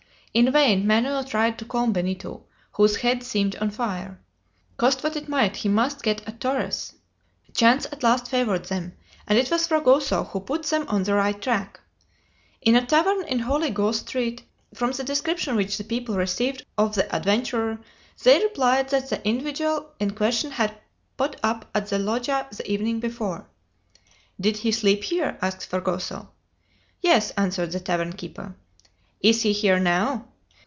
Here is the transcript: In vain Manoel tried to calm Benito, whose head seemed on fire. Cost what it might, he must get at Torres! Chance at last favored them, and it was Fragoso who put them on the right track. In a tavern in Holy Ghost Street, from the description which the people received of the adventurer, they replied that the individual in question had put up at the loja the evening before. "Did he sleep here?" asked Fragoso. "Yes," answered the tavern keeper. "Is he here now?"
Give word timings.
In 0.33 0.49
vain 0.49 0.87
Manoel 0.87 1.25
tried 1.25 1.59
to 1.59 1.65
calm 1.65 1.91
Benito, 1.91 2.45
whose 2.71 2.95
head 2.95 3.21
seemed 3.21 3.57
on 3.57 3.69
fire. 3.69 4.17
Cost 4.77 5.03
what 5.03 5.17
it 5.17 5.27
might, 5.27 5.57
he 5.57 5.67
must 5.67 6.03
get 6.03 6.25
at 6.25 6.39
Torres! 6.39 6.93
Chance 7.53 7.87
at 7.87 8.01
last 8.01 8.29
favored 8.29 8.63
them, 8.63 8.93
and 9.27 9.37
it 9.37 9.51
was 9.51 9.67
Fragoso 9.67 10.23
who 10.23 10.39
put 10.39 10.63
them 10.67 10.87
on 10.87 11.03
the 11.03 11.15
right 11.15 11.41
track. 11.41 11.81
In 12.61 12.75
a 12.77 12.85
tavern 12.85 13.25
in 13.27 13.39
Holy 13.39 13.71
Ghost 13.71 14.07
Street, 14.07 14.43
from 14.73 14.93
the 14.93 15.03
description 15.03 15.57
which 15.57 15.77
the 15.77 15.83
people 15.83 16.15
received 16.15 16.65
of 16.77 16.95
the 16.95 17.13
adventurer, 17.13 17.79
they 18.23 18.41
replied 18.41 18.87
that 18.91 19.09
the 19.09 19.27
individual 19.27 19.91
in 19.99 20.11
question 20.11 20.51
had 20.51 20.73
put 21.17 21.35
up 21.43 21.69
at 21.75 21.87
the 21.87 21.99
loja 21.99 22.47
the 22.55 22.71
evening 22.71 23.01
before. 23.01 23.47
"Did 24.39 24.55
he 24.55 24.71
sleep 24.71 25.03
here?" 25.03 25.37
asked 25.41 25.65
Fragoso. 25.65 26.31
"Yes," 27.01 27.31
answered 27.31 27.73
the 27.73 27.81
tavern 27.81 28.13
keeper. 28.13 28.55
"Is 29.23 29.43
he 29.43 29.53
here 29.53 29.77
now?" 29.79 30.25